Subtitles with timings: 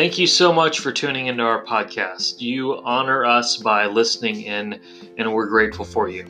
[0.00, 2.40] Thank you so much for tuning into our podcast.
[2.40, 4.80] You honor us by listening in,
[5.18, 6.24] and we're grateful for you.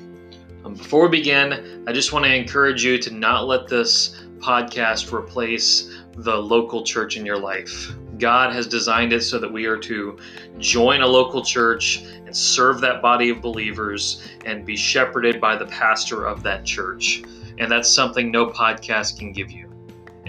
[0.65, 5.13] Um, before we begin, I just want to encourage you to not let this podcast
[5.13, 7.93] replace the local church in your life.
[8.19, 10.19] God has designed it so that we are to
[10.59, 15.67] join a local church and serve that body of believers and be shepherded by the
[15.67, 17.23] pastor of that church.
[17.61, 19.70] And that's something no podcast can give you.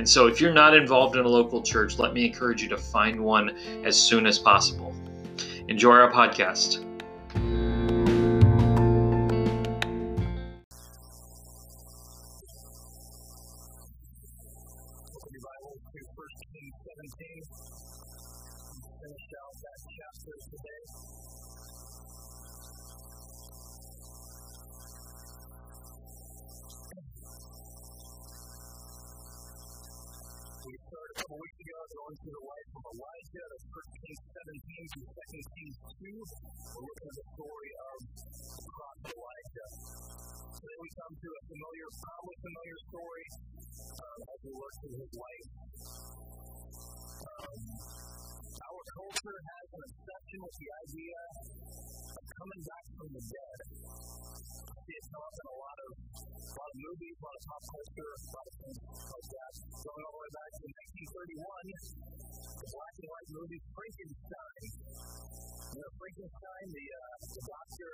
[0.01, 2.77] And so, if you're not involved in a local church, let me encourage you to
[2.77, 4.95] find one as soon as possible.
[5.67, 6.90] Enjoy our podcast.
[34.81, 36.09] 17 to 2 Kings 2.
[36.09, 37.97] We're looking at the story of
[38.65, 39.69] prophet Elijah.
[40.57, 43.25] Today we come to a familiar, probably familiar story
[43.61, 45.47] um, as we look through his life.
[47.21, 47.59] Um,
[48.57, 51.19] our culture has an obsession with the idea
[52.17, 53.59] of coming back from the dead.
[53.85, 55.89] See it come up in a lot of,
[56.25, 59.51] a lot of movies, a lot of pop culture, a lot of things like that.
[59.61, 60.65] Going all the way back to
[62.17, 62.20] 1931,
[63.01, 64.63] black movie Frankenstein.
[65.71, 67.91] You know, Frankenstein, the, uh, the doctor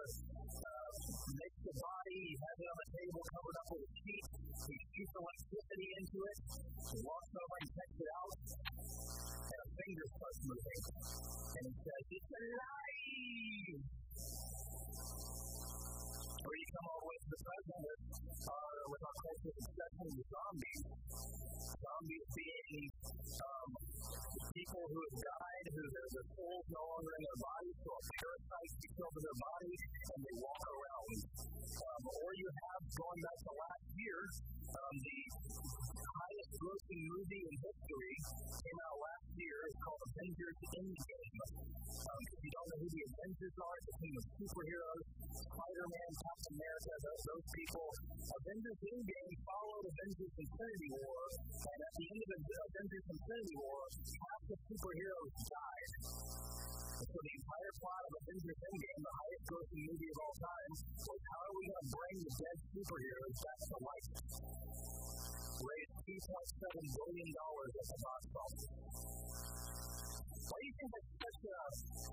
[24.87, 28.71] who have died, who their, their souls no longer in their body, so a parasite
[28.79, 31.11] takes over their body and they walk around.
[31.77, 34.19] Um, or you have, going back to last year,
[34.71, 35.19] um, the
[36.07, 38.15] highest grossing movie in history
[38.63, 38.97] came out
[40.17, 41.41] Avengers Endgame.
[41.77, 45.05] Um, if you don't know who the Avengers are, a team of superheroes.
[45.37, 47.87] Spider-Man, Captain America, those, those people.
[48.17, 51.21] Avengers Endgame followed Avengers Infinity War,
[51.53, 55.91] and at the end of the Avengers Infinity War, half the superheroes died.
[56.97, 61.21] So the entire plot of Avengers Endgame, the highest grossing movie of all time, was
[61.29, 64.07] how are we going to bring the dead superheroes back to life?
[65.61, 68.71] Raised $2.7 billion at the box office.
[70.47, 71.59] Why do you think that's such a,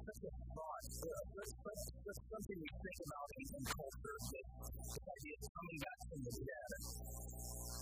[0.02, 0.86] such a thought?
[0.98, 5.78] That's, that's, that's something we think about in, in culture, that this idea of coming
[5.78, 6.70] back from the dead.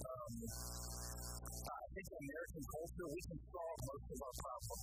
[0.04, 1.41] Um,
[1.92, 4.82] think in American culture, we can solve most of our problems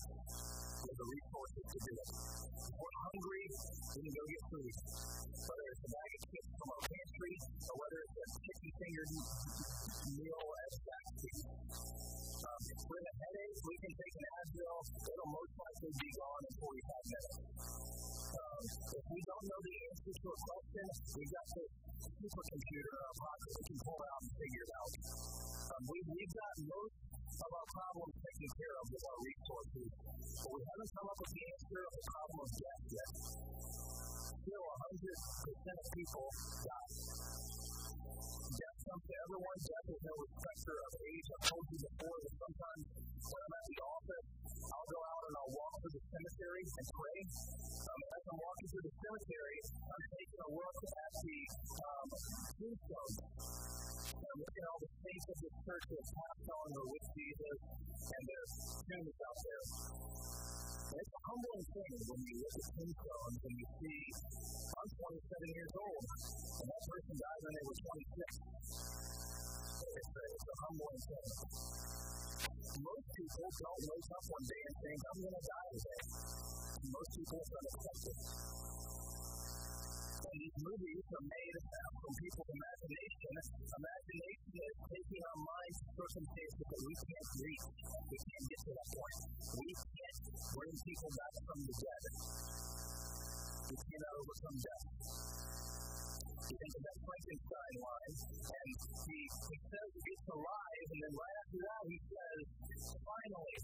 [0.86, 2.09] with the resources to do it.
[2.14, 4.74] If we're hungry, we can go get food.
[5.50, 7.34] Whether it's a bag of chips from our pantry,
[7.66, 11.46] or whether it's a chicken finger meal at a fast food.
[12.46, 14.78] Um, if we're in a headache, we can take an Advil.
[15.09, 17.38] It'll most likely be gone in 45 minutes.
[18.38, 20.86] Um, if we don't know the answer to a question,
[21.18, 23.50] we've got this supercomputer our pocket.
[23.60, 24.92] We can pull out and figure it out.
[25.70, 26.96] Um, we, we've got most
[27.30, 29.88] of our problems taken care of with our resources,
[30.40, 33.12] but we haven't come up with the answer of the problem of death yet.
[34.40, 36.26] Still, 100% of people
[36.64, 36.90] die.
[38.50, 39.58] Death comes to everyone.
[39.62, 41.28] Death is no respecter of age.
[41.30, 42.84] I've told you before that sometimes
[43.30, 45.54] when I'm at the office, I'll go out and I'll
[45.90, 47.20] through the cemetery and pray.
[47.90, 51.38] Um, as I'm walking through the cemetery, I'm taking a look at the
[51.82, 52.10] um,
[52.70, 57.06] and look at all the saints of this church that have passed on or with
[57.18, 57.58] Jesus
[58.06, 58.46] and their
[58.86, 59.64] tombs out there.
[60.90, 64.02] And it's a humbling thing when you look at tombstones and you see,
[64.70, 68.70] I'm 27 years old, and that person died when they were 26.
[69.90, 71.30] It's a, it's a humbling thing.
[72.80, 77.38] Most people don't wake up one day and think, I'm going to die Most people
[77.46, 78.10] don't accept.
[80.20, 83.34] And these movies are made from people's imagination.
[83.38, 87.66] Imagination is taking our minds to circumstances that we can't reach.
[87.86, 89.18] We can't get to that point.
[89.62, 90.20] We can't
[90.58, 92.04] bring people back from the dead.
[93.70, 94.86] We cannot overcome death.
[96.50, 98.14] You think of that Frankenstein line,
[98.50, 98.70] and
[99.06, 102.42] he, he says he gets alive, and then right after that he says,
[103.06, 103.58] finally,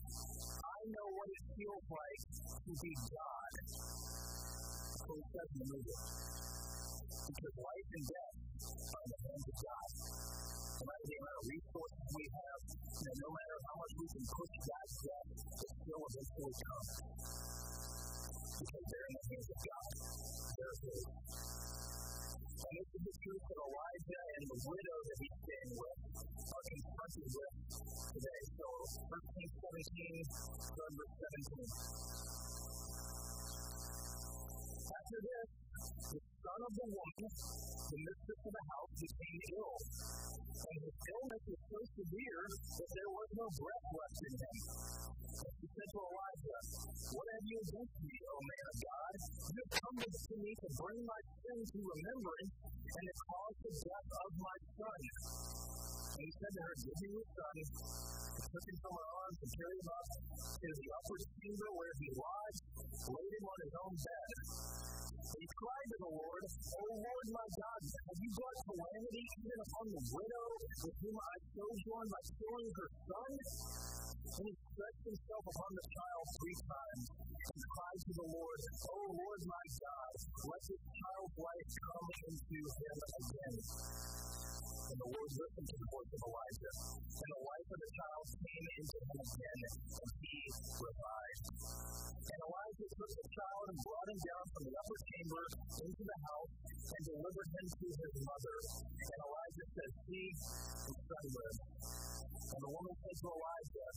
[0.92, 2.22] know what it feels like
[2.62, 3.54] to be God.
[3.66, 6.00] He says in the movie.
[7.26, 9.90] Because life and death are in the hands of God.
[10.76, 14.24] No matter the amount of resources we have, and no matter how much we can
[14.26, 16.88] push back death, it's still eventually come.
[18.56, 19.90] Because they're in the hands of God.
[20.56, 21.02] They're His.
[22.66, 26.15] And this is the truth that Elijah and the widow that he's staying with
[26.56, 27.54] are confronted with
[28.16, 28.42] today.
[28.56, 28.68] So,
[29.12, 30.24] 13, 17,
[30.72, 32.16] verse 17.
[34.86, 35.50] After this,
[36.16, 39.76] the son of the woman, the mistress of the house, became ill.
[40.56, 44.58] And his illness was so severe that there was no breath left in him.
[45.36, 46.25] And she said to Elijah,
[47.06, 49.14] What have you against me, O man of God?
[49.46, 53.74] You have come to me to bring my sin to remembrance and to cause the
[53.78, 55.02] death of my son.
[56.18, 57.56] And he said to her, Give me your son.
[57.62, 61.94] He took him from her arms and carried him up to the upper chamber where
[61.94, 62.64] he lodged,
[63.06, 64.95] laid him on his own bed.
[65.26, 69.86] He cried to the Lord, O Lord my God, have you brought calamity even upon
[69.90, 70.48] the widow
[70.86, 73.32] with whom I sojourn by killing her son?
[74.38, 77.04] And he stretched himself upon the child three times
[77.46, 78.60] and cried to the Lord,
[78.90, 80.14] O Lord my God,
[80.50, 83.56] let this child's life come into him again.
[84.86, 86.74] And the Lord listened to the voice of Elijah.
[87.06, 90.38] And the life of the child came into him again, and he
[90.82, 91.46] revived.
[92.26, 95.44] And Elijah took the child and brought him down from the upper chamber
[95.86, 98.56] into the house and delivered him to his mother.
[99.06, 101.60] And Elijah said, See, his son lives.
[102.46, 103.90] And the woman said to Elijah,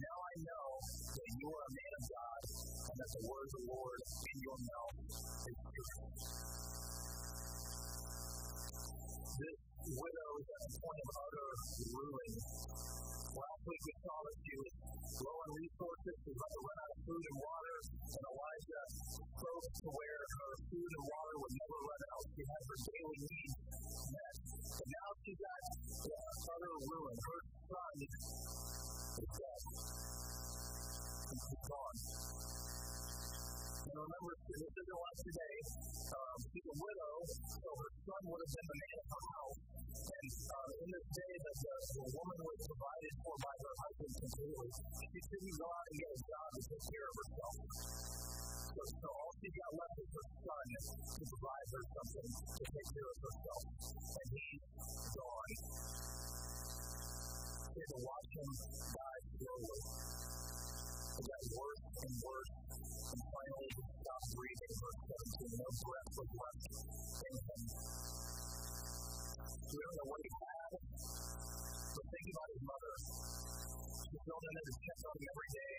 [0.00, 0.68] Now I know
[1.12, 2.21] that you are a man of God,
[2.92, 5.96] and that the word of the Lord in your mouth is true.
[9.32, 9.58] This
[9.96, 11.48] widow is at a point of utter
[11.88, 12.32] ruin.
[13.32, 14.71] Last week we saw that she was
[33.92, 35.56] And remember, this isn't like today.
[36.16, 39.58] Um, she's a widow, so her son would have been the man of her house.
[39.92, 44.12] And uh, in this day that the, the woman was provided for by her husband
[44.16, 47.54] completely, she couldn't go out and get a job to take care of herself.
[48.72, 50.66] So, so all she got left is her son
[51.12, 53.62] to provide her something to take care of herself.
[53.92, 54.64] And he's
[55.12, 55.52] gone.
[57.60, 59.80] She had to watch him die slowly.
[61.12, 62.41] It got worse and worse,
[69.72, 70.72] We don't know what he had,
[71.96, 72.92] but think about his mother.
[74.04, 75.74] She filled in and checked on him every day.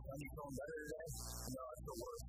[0.00, 1.08] Son, you feeling better today?
[1.52, 2.24] No, I feel worse.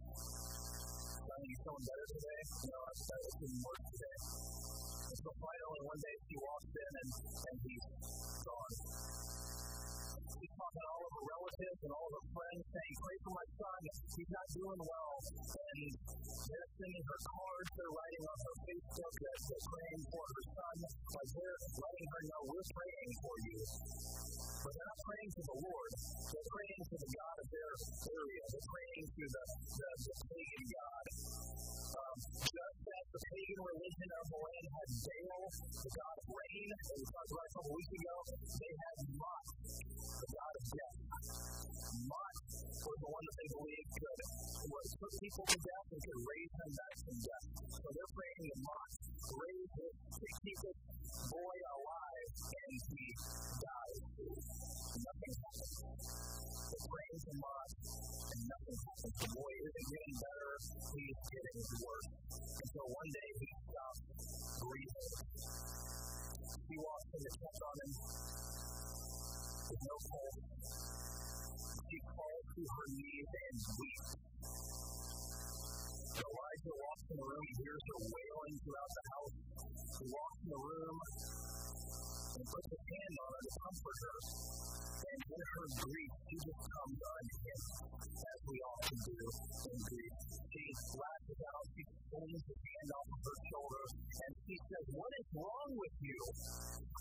[1.15, 2.41] Son, you feeling better today?
[2.67, 4.17] No, I feel even worse today.
[4.19, 7.09] And so finally, one day she walks in and,
[7.39, 7.85] and he's
[8.43, 8.75] gone.
[10.27, 13.31] She's talking to all of her relatives and all of her friends saying, Pray for
[13.31, 13.79] my son.
[14.11, 15.00] He's not doing well.
[15.21, 17.69] And they're sending her cards.
[17.77, 20.77] They're writing on her Facebook that they're praying for her son.
[20.81, 23.59] Like they're letting her know, We're praying for you.
[24.61, 25.91] But they're not praying to the Lord.
[26.01, 27.71] They're praying to the God of their
[28.01, 28.43] area.
[28.49, 31.05] They're praying to the, the, the pagan God.
[31.91, 36.67] Um, just as the pagan religion of the land had Baal, the god of rain,
[36.71, 39.45] that we talked about a couple weeks ago, they had Mot,
[40.17, 42.30] the god of death.
[42.61, 44.21] Mot was the one that believed could
[44.69, 47.45] was put people to death and could raise them back from death.
[47.73, 48.91] So they're praying to Mot,
[49.33, 49.95] raise this,
[50.45, 50.59] keep
[51.31, 53.05] boy alive, and he
[53.61, 53.97] dies.
[55.01, 55.73] Nothing happens.
[56.69, 59.15] They're praying to Mot, and nothing happens.
[59.21, 60.51] The boy isn't getting better,
[60.93, 62.09] he's getting worse.
[62.61, 63.99] Until one day he stops
[64.61, 65.11] breathing.
[66.69, 67.91] He walks in to check on him
[69.65, 70.37] with no pulse.
[71.91, 74.09] She falls knees and weeps.
[76.21, 79.35] Elijah walks in the room, he hears her wailing throughout the house.
[79.97, 80.97] He walks in the room
[82.37, 84.17] and puts his hand on her to comfort her.
[85.01, 87.61] And in her grief, she just comes on him,
[88.21, 89.17] as we often do
[89.65, 90.15] in grief.
[90.51, 90.63] She
[90.93, 95.27] lashes out, she pulls his hand off of her shoulder, and she says, What is
[95.31, 96.19] wrong with you?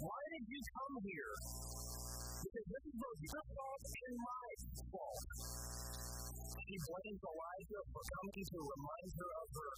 [0.07, 1.35] Why did you come here?
[2.40, 4.49] Because this is your fault and my
[4.95, 5.25] fault.
[6.71, 9.73] She blames Elijah for coming to remind her of her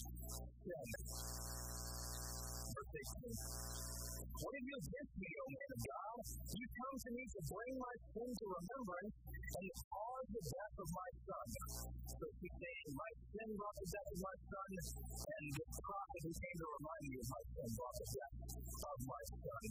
[0.69, 0.89] sin.
[2.73, 4.33] 18.
[4.33, 6.19] What have you against me, O man of God?
[6.57, 10.77] You come to me to bring my sin to remembrance and to cause the death
[10.81, 11.47] of my son.
[12.17, 16.33] So she's saying, My sin brought the death of my son, and the prophet who
[16.33, 18.37] came to remind me of my sin brought the death
[18.89, 19.63] of my son.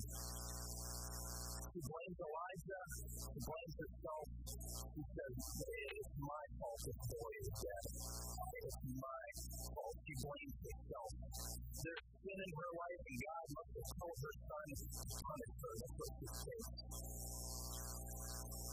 [1.71, 2.85] She blames Elijah,
[3.17, 4.25] she blames herself,
[4.93, 7.85] She says, It's my fault this boy is dead.
[8.61, 9.25] It's my
[9.71, 9.95] fault.
[10.05, 11.11] She blames herself.
[11.81, 14.85] There's sin in her life, and God must have told her son to
[15.21, 15.73] punish her.
[15.81, 16.27] That's what she.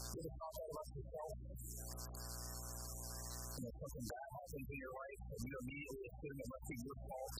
[0.09, 1.31] You ever thought that about yourself?
[3.49, 6.77] You know, something bad happens in your life, and you immediately assume it must be
[6.79, 7.33] your fault.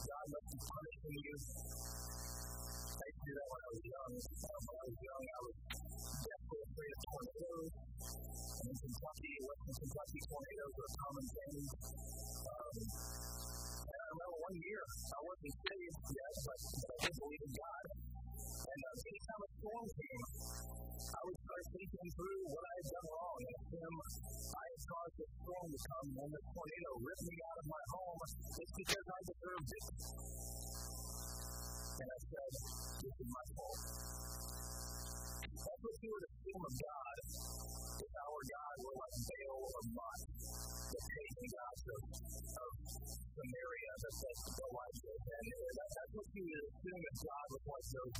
[0.00, 1.36] God must be punishing you.
[3.00, 4.12] I used to do that when I was young.
[4.20, 5.56] Um, when I was young, I was
[6.88, 7.70] of tornadoes.
[8.60, 11.56] In Kentucky, Western Kentucky, tornadoes are a common thing.
[12.40, 12.76] Um,
[13.90, 17.84] and I remember one year, I wasn't saved yet, but, I did believe in God.
[18.40, 20.24] And uh, anytime a storm came,
[21.10, 23.96] I would start thinking through what I had done wrong and assume
[24.54, 27.82] I had caused this storm to come and this tornado ripped me out of my
[27.90, 28.20] home.
[28.30, 29.86] It's because I deserved it.
[32.00, 32.52] And I said,
[33.00, 33.80] This is my fault.
[35.60, 37.16] What you would assume of God
[38.00, 42.00] if our God were like Baal or Mot, the pagan gods of,
[42.64, 42.70] of
[43.28, 44.14] Samaria that
[44.56, 45.14] Elijah.
[45.20, 48.16] And that, that's what you would assume if God was like those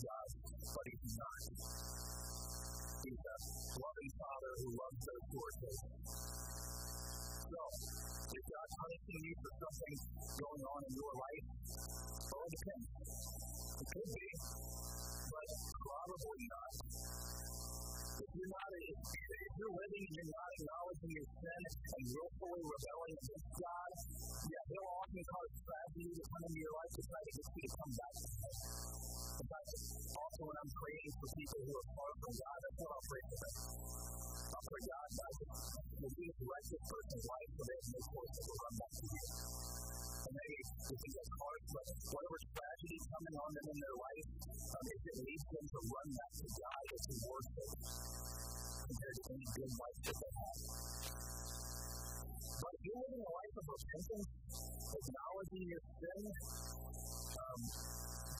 [56.91, 57.61] um,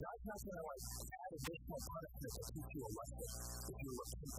[0.01, 3.29] God's not going to like add additional punishment to teach you a lesson
[3.69, 4.33] if you repent.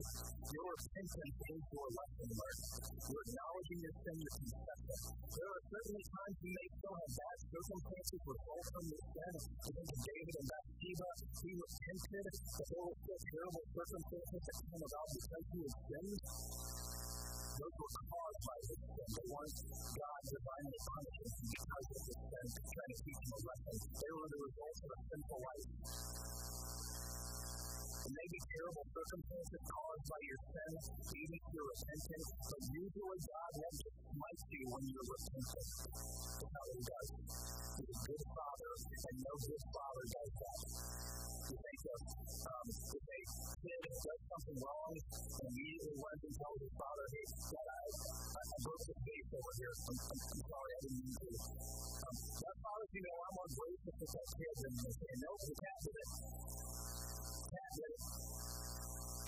[0.52, 2.62] Your repentance is your lesson learned.
[3.02, 5.14] You're acknowledging your sin, you're confessing.
[5.22, 9.34] There are certainly times you may still have bad circumstances result from your sin.
[9.42, 11.08] I think David and Bathsheba.
[11.42, 16.91] He repented, but there were still terrible circumstances that came about because he had sinned.
[17.62, 18.90] Were caused by sin.
[18.90, 23.76] They God divinely punishing him because of his sin, trying to teach him a lesson.
[24.02, 25.66] They were the result of a sinful life.
[28.02, 30.72] It may be terrible circumstances caused by your sin,
[31.06, 35.66] leading to repentance, but usually God won't just smite you when you're repentant.
[36.42, 37.08] That's how he does.
[37.78, 40.21] He's a good father, and no good father does.
[40.52, 42.00] You think of
[42.44, 43.20] um, if a
[43.56, 47.24] kid does something wrong and immediately runs and tells his father, hey,
[47.56, 47.80] Dad, I,
[48.36, 49.72] I, I broke the vase over here.
[49.72, 51.28] I'm, I'm, I'm sorry, I didn't mean to.
[51.32, 55.56] Um, that father, you know, I'm ungracious with that kid and they say, no, the
[55.56, 56.10] cat did it.
[57.48, 58.02] Cat did it.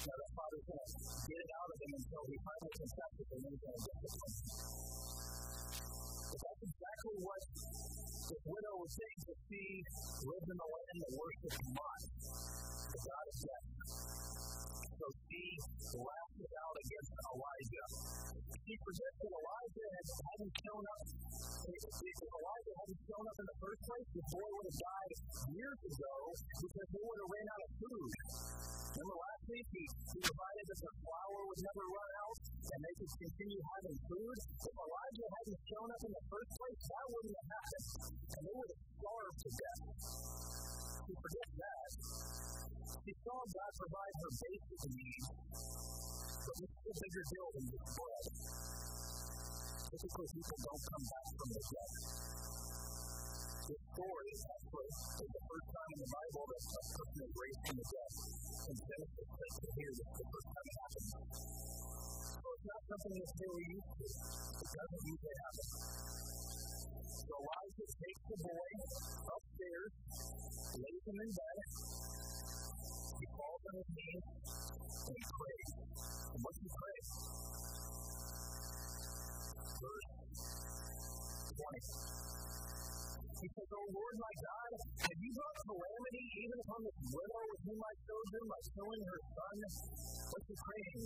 [0.04, 3.40] Now that father's going to get it out of him until he finally confesses and
[3.40, 4.49] then he's going to discipline him.
[6.21, 7.43] But that's exactly what
[8.28, 9.71] this widow was saying to see
[10.25, 10.69] lived in the
[11.01, 12.13] that worshipped Mot, the
[50.25, 51.93] Typically, people don't come back from the dead.
[53.69, 57.61] This story actually is the first time in the Bible that a person is raised
[57.61, 58.12] from the dead.
[58.64, 61.09] In Genesis 6, here, this is the first time it happens.
[62.40, 64.07] So it's not something that's very used to.
[64.64, 65.66] It doesn't usually happen.
[67.04, 68.69] So Elijah takes the boy
[69.28, 69.93] upstairs,
[70.73, 71.59] lays him in bed,
[73.12, 74.25] he falls on his knees,
[75.04, 75.71] and he prays.
[76.33, 77.00] And what's he pray?
[79.85, 81.79] Verse 20.
[83.45, 84.71] He says, O Lord my God,
[85.05, 89.21] have you brought calamity even upon this widow with whom I sojourn by killing her
[89.31, 89.57] son?
[90.33, 91.03] What's he praying?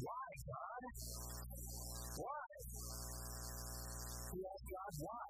[0.00, 0.82] Why, God?
[2.18, 2.50] Why?
[4.30, 5.28] He asked God why.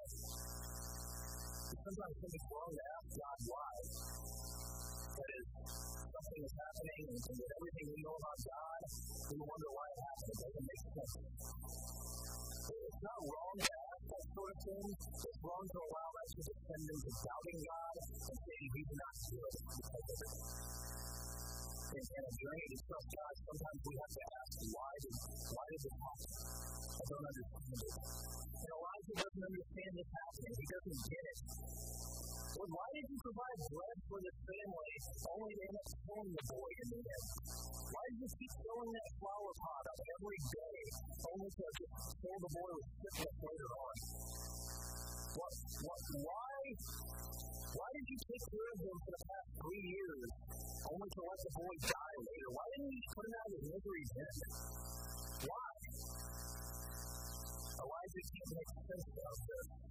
[1.71, 3.75] Sometimes think it's wrong to ask God why.
[5.11, 5.45] That is,
[6.01, 8.81] something is happening, and with everything we know about God,
[9.27, 9.61] we want
[10.31, 11.60] it's
[13.01, 14.87] not wrong to that sort of thing.
[14.93, 21.20] It's wrong to allow that to descend into doubting God and saying He's not good.
[21.91, 25.15] And, and a journey to trust God, sometimes we have to ask, why did,
[25.51, 26.29] why did this happen?
[26.87, 27.95] I don't understand it.
[28.31, 30.53] And Elijah doesn't understand this happening.
[30.55, 31.39] He doesn't get it.
[32.51, 34.93] Well, why did you provide bread for this family
[35.35, 37.27] only to end up killing the boy in the end?
[37.91, 40.79] Why did you keep filling that flour pot up every day
[41.27, 43.95] only to fill the boy with sickness later on?
[45.31, 50.29] What, what, why, why did you take care of him for the past three years
[50.87, 52.49] only to let the boy die later?
[52.51, 54.35] Why didn't you put him out of misery then?
[55.51, 55.71] Why?
[57.81, 59.81] Elijah can't make sense of this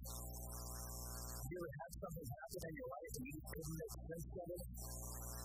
[1.51, 5.40] you ever had something happen in your life and you couldn't make sense of it?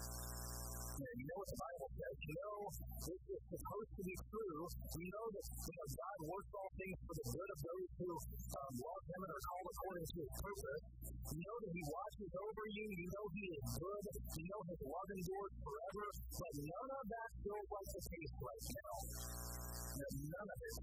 [0.96, 2.16] Know, you know what the Bible says.
[2.24, 2.56] You know
[3.04, 4.60] this is supposed to be true.
[4.96, 8.10] You know that you know, God works all things for the good of those who
[8.16, 10.82] um, love Him and are called according to His purpose.
[11.36, 12.86] You know that He watches over you.
[12.96, 14.04] You know He is good.
[14.40, 16.06] You know His love endures forever.
[16.32, 18.96] But none of that feels like the case right now.
[20.00, 20.76] None of it.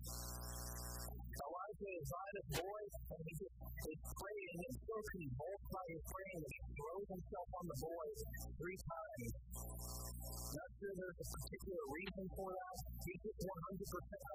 [1.34, 3.58] Elijah is by the boy, and he just
[3.89, 8.08] is praying and so convulsed by his praying that throws himself on the boy
[8.58, 9.32] three times.
[10.53, 12.75] Not sure there's a particular reason for that.
[13.06, 13.50] He's just 100%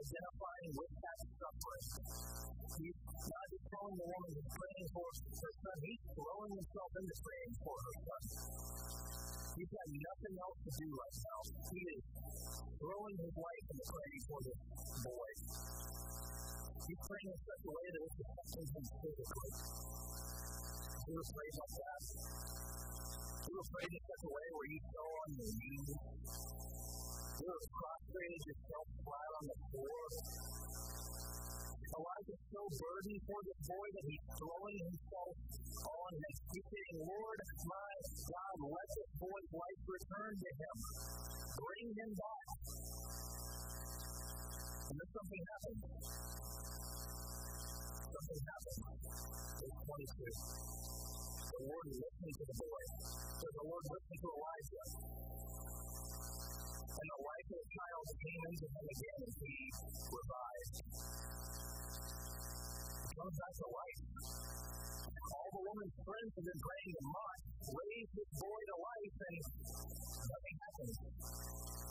[0.03, 1.87] identifying with that suffering.
[2.79, 7.15] He's not just telling the woman who's praying for her son, he's throwing himself into
[7.23, 8.23] praying for her son.
[9.59, 11.41] He's got nothing else to do right now.
[11.75, 12.03] He is
[12.79, 14.59] throwing his life into praying for this
[15.03, 15.31] boy.
[16.87, 19.53] He's praying in such a way that it's affecting him physically.
[21.09, 22.03] He was praying like that.
[23.49, 25.89] He was praying in such a way where you fell on your knees.
[25.89, 30.05] You were prostrated yourself flat on the floor.
[31.97, 35.37] Elijah's so burdened for this boy that he's throwing himself
[35.81, 36.11] on.
[36.29, 37.93] He's saying, Lord, my
[38.29, 40.77] God, let this boy's life return to him.
[41.57, 42.49] Bring him back.
[44.93, 46.29] And then something happened
[48.29, 48.85] something happened.
[49.59, 50.69] Verse 22.
[51.49, 52.83] The Lord listened to the boy.
[53.09, 54.85] So the Lord listened to Elijah.
[56.99, 59.57] And Elijah's child came into him again and he
[60.13, 60.77] revived.
[63.09, 64.01] Comes back to life.
[65.29, 67.39] All the woman's friends have been praying to Mot,
[67.69, 69.37] raise this boy to life, and
[70.29, 70.95] nothing happens.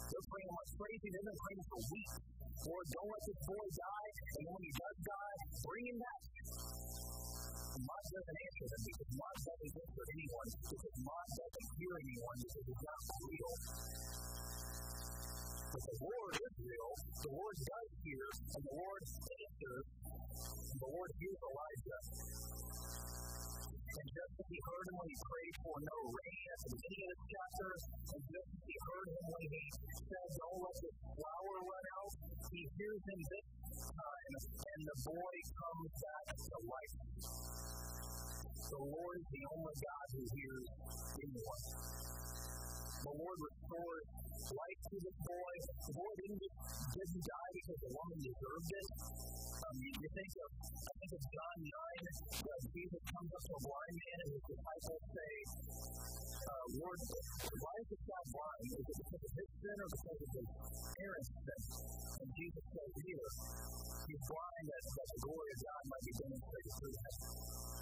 [0.07, 1.07] They're praying like crazy.
[1.11, 2.15] They've been praying for weeks.
[2.57, 5.99] Lord, don't let this boy die, and when he does die, bring him
[7.77, 7.85] back.
[7.85, 12.65] Mot doesn't answer them because Mot doesn't answer anyone, because Mot doesn't hear anyone, because
[12.67, 13.53] it's not real.
[15.67, 16.91] But the Lord is real.
[17.21, 19.85] The Lord does hear, and the Lord answers.
[20.57, 22.01] And the Lord hears Elijah.
[23.97, 27.01] And just as he heard him when he prayed for no rain at the beginning
[27.01, 27.69] of this chapter,
[28.13, 32.13] and just as he heard him when he said, Don't let this flour run out,
[32.53, 36.95] he hears him this time, and the boy comes back to life.
[38.57, 40.67] The Lord is the only God who hears
[41.23, 41.63] anyone.
[43.03, 44.07] The Lord restores
[44.47, 45.53] life to this boy.
[45.87, 48.87] The boy didn't, didn't die because the woman deserved it.
[49.57, 53.51] Um, you, you think of, I think of John 9, when Jesus comes up to
[53.51, 55.33] a blind man and his disciples say,
[56.47, 58.63] uh, Lord, why is this guy blind?
[58.63, 60.47] Is it because of his sin or because of his
[60.95, 61.61] parents' sin?
[62.23, 63.29] And Jesus says here,
[64.07, 67.15] he's blind that, that the glory of God might be demonstrated through him.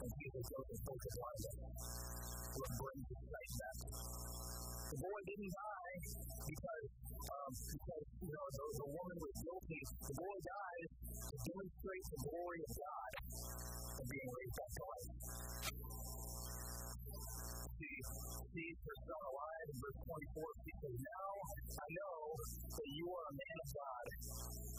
[0.02, 1.58] And Jesus goes and pulls his blindness.
[2.56, 4.35] What brings his sight back?
[4.86, 5.98] The boy didn't die
[6.46, 6.86] because,
[7.26, 9.82] um, because you know, the, the woman was guilty.
[9.98, 10.86] The boy died
[11.26, 13.12] to demonstrate the glory of God
[13.98, 15.10] and being raised back to life.
[17.66, 20.54] She sees her son alive in verse 24.
[20.62, 21.30] She says, Now
[21.82, 22.18] I know
[22.78, 24.06] that you are a man of God,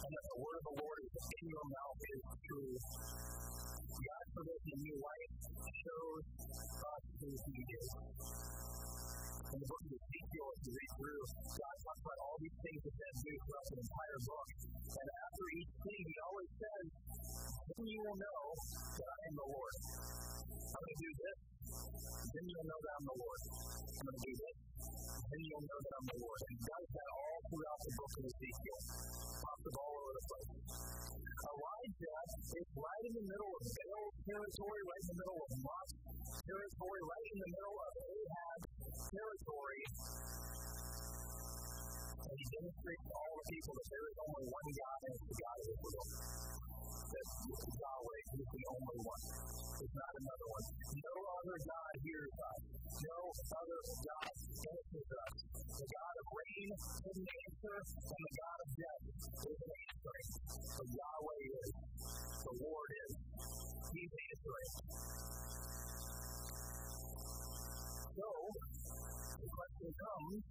[0.06, 2.74] and that the word of the Lord is in your mouth is true.
[3.90, 5.32] God for this new life
[5.66, 7.88] shows us who he is
[9.56, 12.80] in the book of Ezekiel, as you read through, God talks about all these things
[12.84, 14.48] that men do throughout the entire book.
[15.00, 16.84] And after each thing, he always says,
[17.72, 18.42] Then you will know
[19.00, 19.74] that I am the Lord.
[19.96, 21.38] I'm going to do this,
[22.36, 23.40] then you'll know that I'm the Lord.
[23.96, 24.56] I'm going to do this,
[25.24, 26.38] then you'll know that I'm the Lord.
[26.44, 28.80] And he does that all throughout the book of Ezekiel.
[29.40, 30.52] Up all over the place.
[31.46, 32.18] Elijah
[32.60, 35.88] is right in the middle of Baal territory, right in the middle of Mot
[36.44, 37.92] territory, right in the middle of
[39.06, 39.82] Territory.
[42.26, 45.26] And he demonstrates to all the people that there is only one God, and it's
[45.30, 46.06] the God of Israel.
[47.12, 47.28] that
[47.70, 49.24] Yahweh is the only one.
[49.78, 50.66] There's not another one.
[50.96, 52.60] No other God hears us.
[52.98, 55.34] No other God answers us.
[55.54, 59.02] The God of rain didn't answer, and the God of death
[59.46, 60.28] isn't answering.
[60.76, 61.70] But Yahweh is.
[62.42, 63.12] The Lord is.
[63.94, 64.70] He's answering.
[68.16, 68.28] So,
[69.56, 70.44] question comes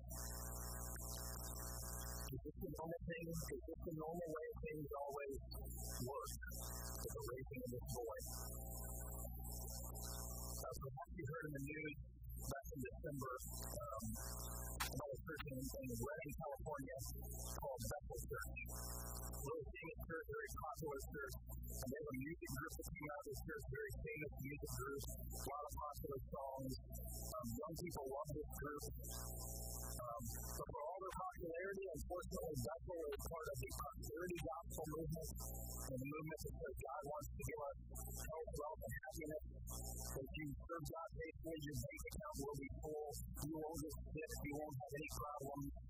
[2.25, 3.23] is this the normal thing?
[3.31, 5.37] Is this the normal way things always
[6.03, 6.31] work
[6.99, 8.19] for the raising of this boy?
[10.57, 11.95] Uh, perhaps you heard in the news
[12.49, 13.33] back in December
[13.77, 14.03] um,
[14.89, 16.97] about a church in, in Redding, California
[17.61, 18.57] called Bethel Church.
[19.45, 21.44] Really famous church, very popular church.
[21.75, 25.63] And they music group that came out of this very famous music group, a lot
[25.67, 26.73] of popular songs.
[27.35, 28.83] Um, young people love this group.
[28.95, 30.23] Um,
[30.55, 35.99] but for all their popularity, unfortunately, Bethel is part of the prosperity gospel movement, and
[35.99, 37.77] the movement that says God wants to give us
[38.23, 39.43] health, wealth, and happiness.
[40.15, 43.09] If you serve God faithfully, your bank account will be full.
[43.35, 44.31] You won't get sick.
[44.47, 45.84] You won't have any problems.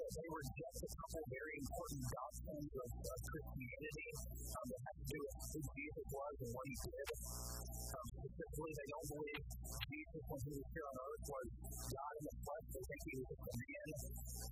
[0.00, 2.88] So they reject a couple very important doctrines of
[3.20, 4.08] Christianity
[4.48, 7.08] um, that have to do with who Jesus was and what he did.
[7.20, 11.48] Um, specifically, they don't believe Jesus, when he was here on earth, was
[11.84, 12.66] God in the flesh.
[12.80, 13.88] They think he was a man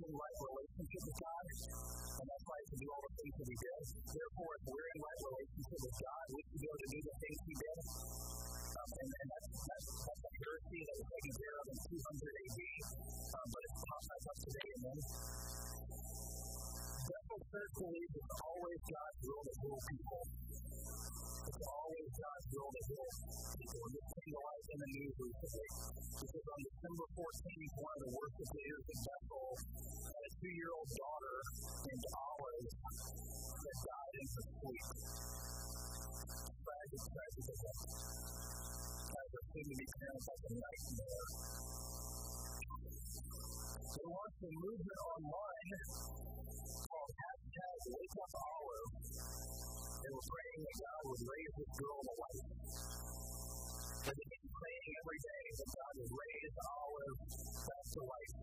[0.04, 1.44] in right relationship with God.
[1.48, 3.82] And that's why he can do all the things that he did.
[4.04, 7.14] Therefore, if we're in right relationship with God, we should be able to do the
[7.24, 7.78] things he did.
[8.68, 12.44] Um, and, and that's, that's, that's a heresy that was taken care of in 200
[12.44, 12.60] AD,
[13.32, 13.48] um,
[13.78, 14.68] it's popped today.
[14.74, 14.98] And then
[16.98, 20.22] Bethel Church believes it's always God's will to heal people.
[21.48, 23.08] It's always God's will to heal
[23.54, 23.80] people.
[23.86, 25.68] And this came to light in the news recently.
[26.18, 29.48] Because on December 14th, one of the worship leaders in Bethel
[30.10, 31.36] had a two-year-old daughter
[31.86, 32.68] named Olive
[33.62, 34.86] that died in her sleep.
[36.58, 37.78] Tragic, tragic event.
[39.08, 42.07] As there seemed to be parents like a nightmare.
[43.78, 45.70] They launched a movement online
[46.82, 48.92] called hashtag Wake Up Olive.
[50.02, 52.42] They were praying that God would raise this girl to life.
[54.02, 57.18] They began praying every day that God would raise Olive
[57.70, 58.34] back to life.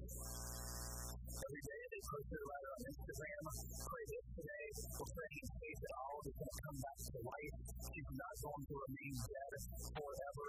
[1.35, 3.43] Every day they posted about it on Instagram.
[3.85, 4.67] Pray this today.
[4.95, 7.55] We're praying in faith that Olive is going to come back to life.
[7.91, 9.51] She's not going to remain dead
[9.99, 10.47] forever.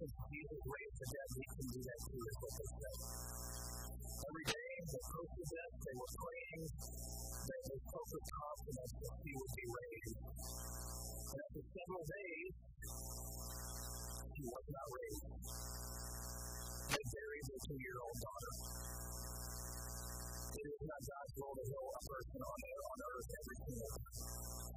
[0.00, 2.96] Since Jesus raised the dead, we can do that too, is what they said.
[4.00, 9.66] Every day they posted this, they were praying, spoke with confidence that he would be
[9.68, 10.16] raised.
[10.24, 12.52] And after several days,
[14.24, 15.24] he was not raised.
[16.96, 18.52] They buried their two year old daughter.
[20.48, 22.58] It is not God's will to heal a person on,
[22.88, 24.16] on earth every single time.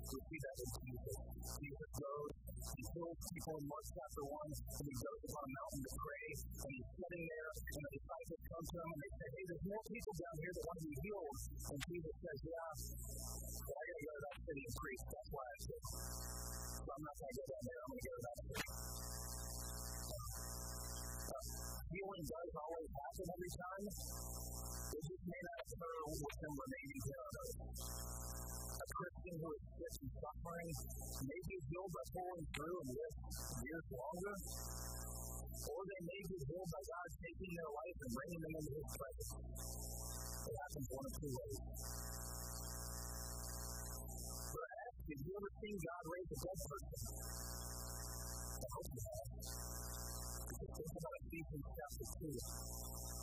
[0.04, 1.16] We see that with Jesus.
[1.64, 5.82] Jesus goes, heals people in Mark chapter 1, and he goes up on a mountain
[5.84, 9.28] to pray, and he's sitting there, and the disciples come to him, and they say,
[9.34, 11.38] Hey, there's more people down here that want to be healed.
[11.74, 12.72] And Jesus says, Yeah,
[13.68, 15.04] but I got to go to that city and preach.
[15.12, 18.08] That's why I said, So I'm not going to go down there, I'm going to
[18.08, 18.68] go to that city.
[21.94, 23.86] Healing does always happen every time.
[23.86, 28.23] It just may not occur with them remaining earth.
[28.84, 30.68] A Christian who is sick and suffering
[31.24, 33.16] may be healed by pulling through and live
[33.64, 34.36] years longer,
[35.72, 38.92] or they may be healed by God taking their life and bringing them into His
[38.92, 39.32] presence.
[40.44, 41.60] It happens one of two ways.
[44.52, 47.04] Perhaps, have you ever seen God raise a dead person?
[47.24, 49.28] I hope you have.
[50.60, 53.23] Think about Ephesians chapter 2.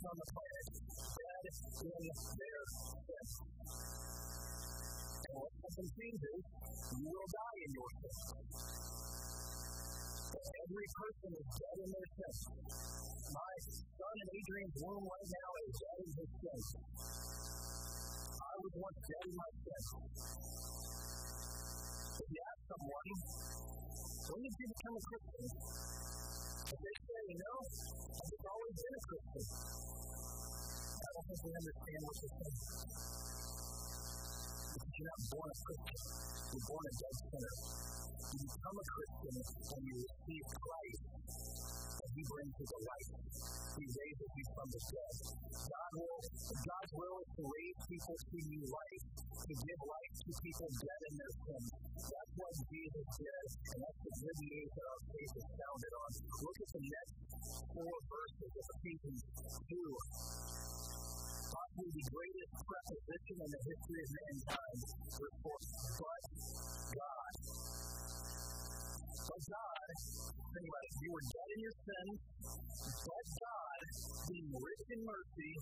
[0.00, 1.44] on the planet, dead
[1.84, 3.32] in their sins.
[5.20, 6.40] And what something changes,
[6.96, 8.52] you will die in your sins.
[10.30, 12.72] Every person is dead in their sins.
[13.28, 16.66] My son in Adrian's womb right now is dead in his sins.
[18.40, 20.18] I was once dead in my sins.
[22.20, 23.08] If you ask someone,
[24.32, 25.50] when did you become a Christian?
[26.70, 29.46] If they say, no, I've always been a Christian.
[30.86, 32.58] I've don't think we understand what you're saying.
[34.70, 36.02] Because you're not born a Christian.
[36.54, 37.54] You're born a dead sinner.
[38.30, 39.34] You become a Christian
[39.66, 41.02] when you receive Christ
[42.14, 43.10] He brings you to life.
[43.74, 45.14] He raises you from the dead.
[45.50, 50.32] God will, God's will is to raise people to new life, to give life to
[50.38, 51.68] people dead in their sins.
[51.98, 55.48] That's what Jesus did, and that's the good news that our faith is
[58.60, 59.20] of Ephesians
[59.72, 60.60] 2
[61.50, 64.78] possibly the greatest preposition in the history of mankind,
[65.16, 65.50] verse 4.
[65.98, 66.22] But
[66.94, 67.34] God.
[69.30, 69.88] But God,
[70.50, 72.18] think about it, you were dead in your sins,
[73.06, 73.80] but God,
[74.26, 75.52] being rich in mercy,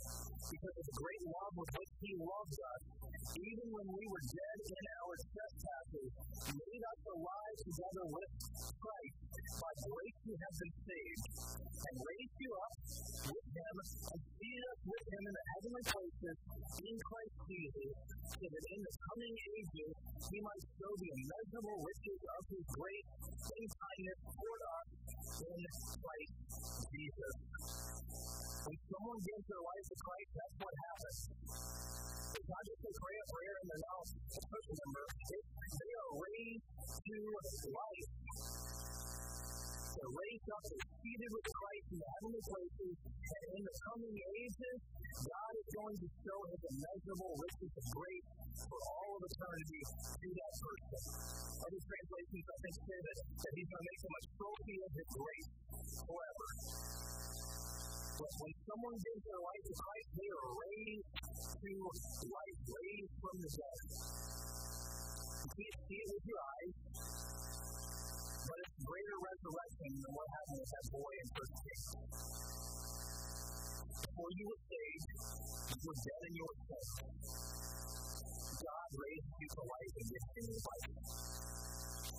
[0.49, 2.83] because of the great love with which He loved us,
[3.37, 6.11] even when we were dead in our trespasses,
[6.49, 8.31] made us alive together with
[8.73, 9.17] Christ.
[9.59, 11.27] By grace you have been saved,
[11.69, 12.78] and raised you up
[13.29, 16.37] with Him, and seated us with Him in the heavenly places
[16.81, 17.93] in Christ Jesus,
[18.33, 19.93] so that in the coming ages
[20.29, 24.88] He might show the immeasurable riches of His grace and kindness toward us
[25.45, 25.61] in
[26.01, 26.35] Christ
[26.88, 27.35] Jesus.
[28.69, 31.19] When someone gives their life to Christ, that's what happens.
[32.29, 34.07] It's not just a prayer, and they're now a
[34.38, 35.05] church member.
[35.09, 37.17] they are raised to
[37.73, 38.09] life.
[39.99, 44.15] They're raised up, they're seated with Christ in the heavenly places, and in the coming
[44.15, 44.79] ages,
[45.19, 48.29] God is going to show his immeasurable riches of grace
[48.63, 49.83] for all of eternity
[50.23, 51.03] to that person.
[51.59, 54.91] Other translations, I think, say that, that he's going to make them a trophy of
[54.95, 55.49] his grace
[56.07, 56.47] forever.
[58.19, 61.11] But when someone gives their life to Christ, they are raised
[61.59, 61.73] to
[62.31, 63.79] life, raised from the dead.
[65.39, 66.75] You can't see it with your eyes,
[68.47, 71.87] but it's greater resurrection than what happened with that boy in First Kings.
[73.95, 75.09] Before you were saved,
[75.71, 76.91] you were dead in your sins.
[78.59, 80.91] God raised you to life and gives you new life.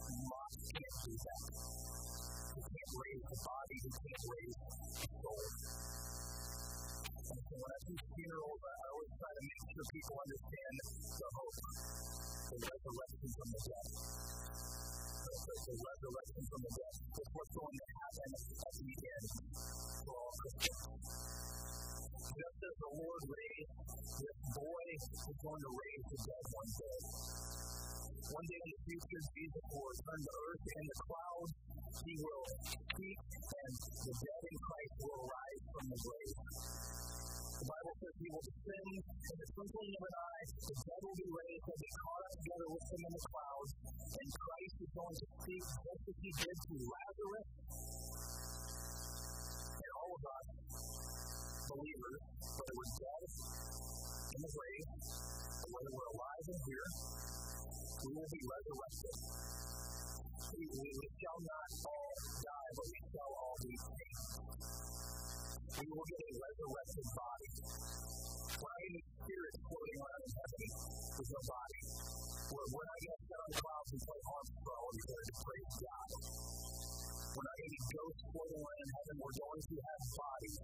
[0.10, 1.43] Moss can't do that.
[2.56, 4.72] He can't raise the body, he can't raise the
[5.19, 5.43] soul.
[7.19, 10.76] And so when I do funerals, I always try to make sure people understand
[11.19, 11.58] the hope,
[12.50, 13.88] the resurrection from the dead.
[15.30, 16.96] The, resurrection from the dead.
[17.06, 19.28] It's what's going to happen at the end
[20.02, 21.06] for all Christians.
[22.34, 23.74] Just as the Lord raised
[24.10, 25.06] this boy is
[25.38, 27.00] going to raise the dead one day.
[28.26, 31.52] One day in the future, Jesus will return to earth in the clouds.
[32.10, 37.18] He will speak, and the dead in Christ will rise from the grave.
[37.60, 40.45] The Bible says he will descend in the twinkling of an eye.
[40.63, 43.72] The dead will be raised and be caught up together with him in the clouds.
[44.00, 47.48] And Christ is going to speak just as he did to Lazarus.
[49.76, 50.48] And all of us,
[51.67, 54.88] believers, whether we're dead in the grave,
[55.60, 59.15] or whether we're alive and here, we will be resurrected.
[60.56, 64.48] We, we, we shall not all die, but we shall all be changed.
[65.80, 67.29] We will get a resurrected body.
[67.60, 70.67] When I get spirit floating around in heaven,
[71.19, 71.82] there's no body.
[72.50, 76.10] We're, we're not going to clouds and play Armstrong and declare to praise God.
[77.30, 79.13] We're not going ghosts floating around in heaven.
[79.19, 80.56] We're going to have bodies.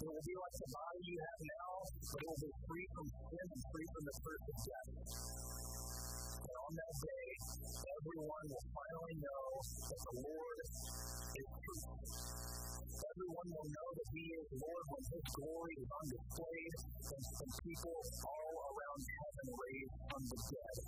[0.00, 3.06] It will be like the body you have now, but it will be free from
[3.10, 5.69] sin and free from the curse of death.
[6.70, 7.30] On that day,
[7.82, 9.46] everyone will finally know
[9.90, 10.70] that the Lord is
[11.34, 11.82] true.
[12.94, 16.62] Everyone will know that He is Lord when His glory is on display
[17.10, 20.78] and some people all around heaven raised from the dead.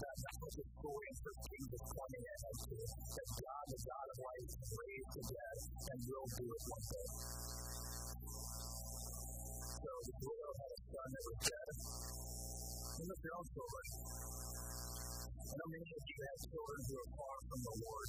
[0.00, 2.56] That, that's what the story in First Kings is pointing ahead.
[2.72, 5.56] That God, the God of life, raised the dead
[5.92, 7.08] and will do it one day.
[9.76, 12.37] So the widow had a son that was dead.
[12.98, 13.86] Look your own children.
[15.38, 18.08] I know many of you have children who are far from the Lord.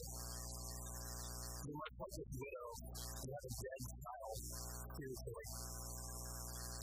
[1.61, 4.37] You might like this widow who had a dead child
[4.89, 5.47] spiritually.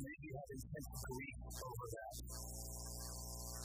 [0.07, 2.17] Maybe you have intense grief over that.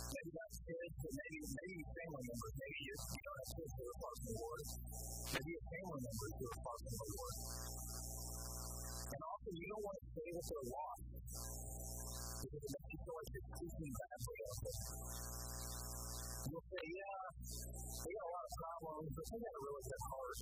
[0.10, 2.54] Maybe that's kids, but maybe maybe family members.
[2.58, 4.62] Maybe you, you don't have kids who are far from the Lord.
[5.38, 7.36] Maybe you have family members who are far from the Lord.
[9.06, 11.06] And often you don't want to say that they're lost
[12.42, 14.78] because you badly of them.
[16.52, 20.04] You'll say, yeah, they got a lot of problems, but they got a really good
[20.12, 20.38] heart.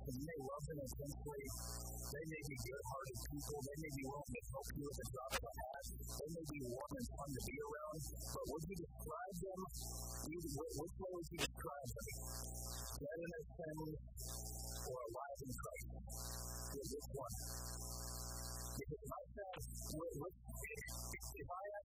[0.00, 1.42] And you may love them intensely.
[2.10, 3.58] They may be good-hearted people.
[3.62, 5.86] They may be willing to help you with a of a hat.
[6.18, 7.98] They may be warm and fun to be around.
[8.10, 9.60] But would you describe them?
[10.30, 12.06] Either, which way would you describe them?
[12.98, 13.90] Dead in their sins
[14.90, 15.86] or alive in Christ?
[16.74, 18.09] Which one?
[18.80, 19.20] If I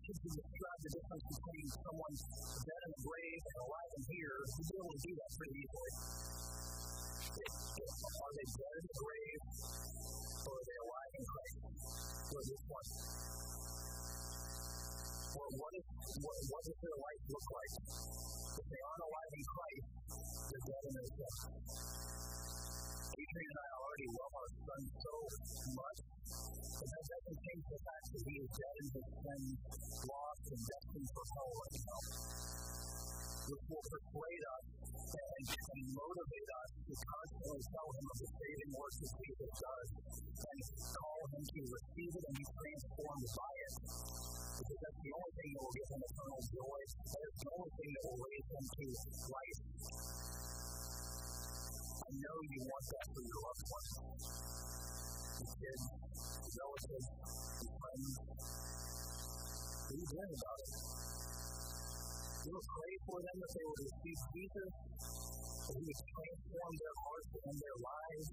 [0.05, 5.01] you describe the difference between someone dead in the grave and alive and here, you'd
[5.01, 5.93] do that pretty easily.
[7.35, 9.41] Are they dead in the grave
[10.45, 11.57] or are they alive in Christ?
[12.31, 12.89] Or this one?
[15.35, 17.73] Or what does their life look like?
[18.55, 19.89] If they aren't alive in Christ,
[20.47, 21.59] they're dead in their sin.
[23.15, 25.15] Adrian and I already love our son so
[25.75, 25.84] much
[26.85, 29.43] that doesn't change the fact that he is in his sin,
[30.05, 32.01] lost, and destined for hell now.
[33.45, 38.73] Which will persuade us and, and motivate us to constantly tell him of the saving
[38.77, 39.89] work that Jesus does
[40.45, 40.59] and
[40.93, 43.75] call him to receive it and be transformed by it.
[44.55, 47.73] Because that's the only thing that will give him eternal joy, and it's the only
[47.75, 48.85] thing that will raise him to
[49.33, 49.61] life.
[52.05, 54.84] I know you want that for your loved ones
[55.43, 55.83] kids,
[56.55, 57.09] relatives,
[57.75, 58.11] friends.
[59.75, 60.73] What are you doing about it?
[62.45, 66.97] You will pray for them that they will receive Jesus, that He would transform their
[67.03, 68.27] hearts and their lives.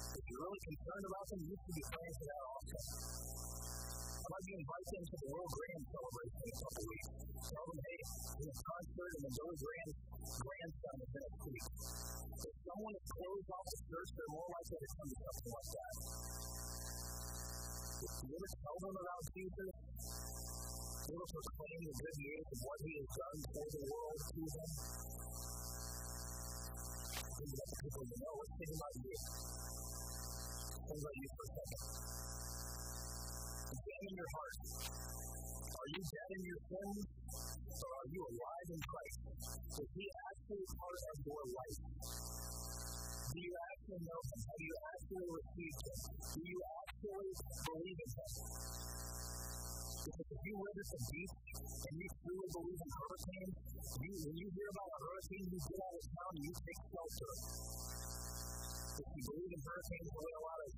[0.00, 3.49] If you're really concerned about them, you should be praying for that also.
[4.30, 7.08] How about you invite them to the Will Graham celebration in a couple weeks?
[7.50, 9.90] Tell them, hey, a concert and the Billy Graham
[10.38, 11.66] grandson is next week.
[12.30, 15.70] If someone is closed off the church, they're more likely to come to something like
[15.74, 15.94] that.
[17.90, 22.78] If you ever tell them about Jesus, you ever proclaim the good news of what
[22.86, 24.70] he has done for the world to them,
[27.50, 28.34] about the people know.
[28.38, 29.10] Let's think about you.
[30.86, 32.10] Think about you for a second.
[34.00, 34.56] Examine your heart.
[35.76, 37.04] Are you dead in your sins?
[37.68, 39.18] Or are you alive in Christ?
[39.76, 41.78] Is He actually part of your life?
[41.84, 44.40] Do you actually know Him?
[44.40, 46.00] Have you actually received Him?
[46.16, 48.32] Do you actually believe in Him?
[50.00, 53.56] Because if you live at the beach and you truly believe in hurricanes,
[54.00, 56.80] you, when you hear about a hurricane, you get out of town and you take
[56.88, 57.32] shelter.
[58.96, 60.70] If you believe in hurricanes the way a lot of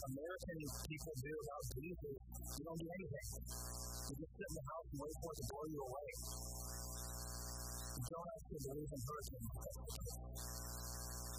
[0.00, 2.14] American people do about Jesus,
[2.56, 3.28] you don't do anything.
[3.40, 6.08] You just sit in the house and wait for it to blow you away.
[7.90, 9.50] You don't actually believe in hurricanes.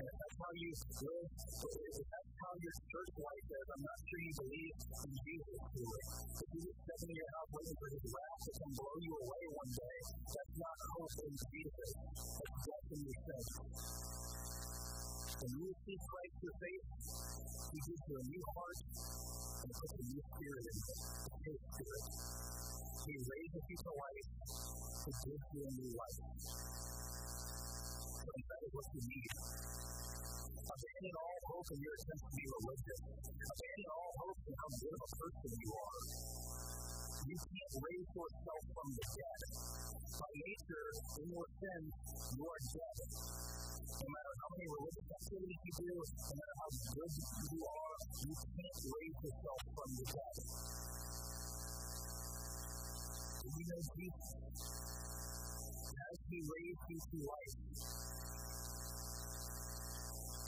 [0.01, 3.97] And if that's how you live, if that's how your church life is, I'm not
[4.01, 6.01] sure you believe in Jesus truly.
[6.41, 9.13] If you just sit in your house waiting for his wrath to come blow you
[9.25, 11.89] away one day, that's not hope in Jesus.
[11.97, 14.20] That's death in your sin.
[15.41, 16.85] When you receive Christ your faith,
[17.73, 22.05] He gives you a new heart and puts a new spirit in His spirit.
[23.01, 24.29] He raises you to life
[25.01, 26.19] to give you a new life.
[28.05, 29.31] So that is what you need.
[30.61, 32.99] Abandon all hope in your attempt to be religious.
[33.33, 36.40] Abandon all hope in how good of a person you are.
[37.21, 39.41] You can't raise yourself from the dead.
[40.09, 40.87] By nature,
[41.21, 41.81] in your sin,
[42.33, 42.97] you are dead.
[43.93, 47.13] No matter how many religious activities you do, no matter how good
[47.53, 50.35] you are, you can't raise yourself from the dead.
[53.41, 54.33] Do you know Jesus?
[55.77, 57.55] As He raised you to life,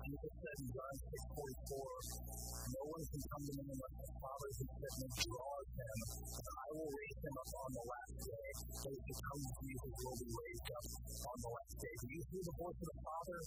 [0.04, 4.50] Jesus said in John 6 44, No one can come to me unless the Father
[4.52, 5.98] who sent me draws him,
[6.44, 8.50] and I will raise him up on the last day.
[8.84, 10.88] Those who come to me will be raised up
[11.24, 11.94] on the last day.
[12.04, 13.40] Do you hear the voice of the Father?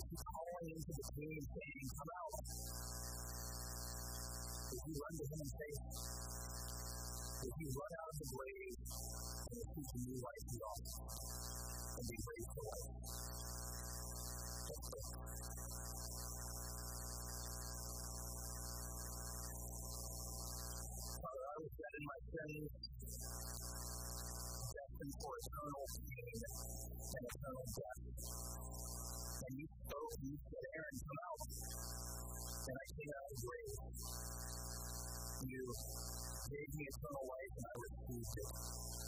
[0.00, 2.36] He's calling into the team saying, Come out.
[4.64, 5.82] If you run to him in faith,
[7.44, 10.60] if you run out of the grave and receive a new life, you
[12.00, 13.53] and be raised to life.
[21.54, 22.66] I was dead in my sins,
[24.74, 26.38] destined for eternal pain
[27.14, 28.02] and eternal death.
[29.38, 31.42] And you spoke and you said, Aaron, come out.
[32.58, 33.78] And I came out of the grave.
[35.46, 38.50] You gave me eternal life and I received it.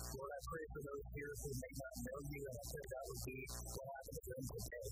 [0.07, 3.05] Lord, I pray for those here who may not know you, and I pray that
[3.11, 3.39] would be
[3.75, 4.89] what happened to them today.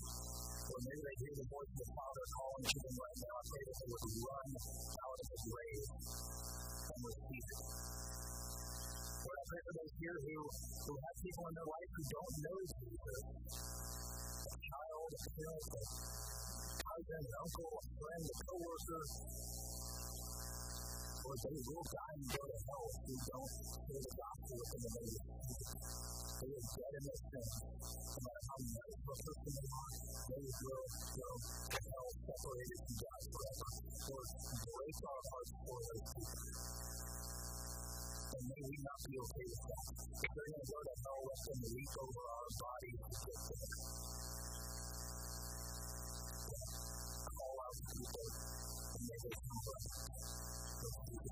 [0.59, 3.33] Or maybe they hear the voice of the Father calling to them right now.
[3.39, 4.49] I pray that they would run
[5.07, 5.87] out of the grave
[6.93, 7.47] and receive.
[9.25, 10.37] Lord, I pray for those here who,
[10.85, 13.19] who have people in their life who don't know Jesus.
[14.45, 15.83] A child, a parent, a
[16.85, 19.64] cousin, an uncle, a friend, a coworker
[21.25, 23.53] or they will die and go to hell if we don't
[23.89, 25.09] hear the gospel in the way
[26.37, 27.53] They are dead in their sins.
[27.65, 29.91] No matter how nice of a person they are,
[30.29, 33.69] they will go to hell separated from God forever.
[34.05, 34.29] Lord,
[34.65, 36.43] break our hearts for those people.
[38.35, 39.85] And may we not be okay with that.
[39.95, 43.39] If they're going to go to hell, let them leap over our bodies to get
[43.49, 43.69] there.
[47.25, 48.27] Call out people
[48.95, 50.64] and may they come right.
[50.85, 51.31] Thank you.